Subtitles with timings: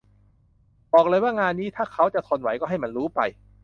[0.93, 3.19] บอกเลยว่างานนี้ถ้าเขาจะทนไหวก็ให้มันรู้ไป